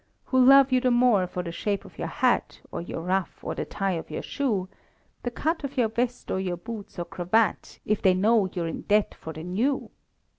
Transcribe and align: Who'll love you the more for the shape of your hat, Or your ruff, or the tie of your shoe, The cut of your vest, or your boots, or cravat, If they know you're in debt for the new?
Who'll 0.25 0.41
love 0.45 0.71
you 0.71 0.81
the 0.81 0.89
more 0.89 1.27
for 1.27 1.43
the 1.43 1.51
shape 1.51 1.85
of 1.85 1.99
your 1.99 2.07
hat, 2.07 2.59
Or 2.71 2.81
your 2.81 3.01
ruff, 3.01 3.43
or 3.43 3.53
the 3.53 3.65
tie 3.65 3.91
of 3.91 4.09
your 4.09 4.23
shoe, 4.23 4.67
The 5.21 5.29
cut 5.29 5.63
of 5.63 5.77
your 5.77 5.89
vest, 5.89 6.31
or 6.31 6.39
your 6.39 6.57
boots, 6.57 6.97
or 6.97 7.05
cravat, 7.05 7.77
If 7.85 8.01
they 8.01 8.15
know 8.15 8.49
you're 8.51 8.65
in 8.65 8.81
debt 8.81 9.13
for 9.13 9.31
the 9.31 9.43
new? 9.43 9.91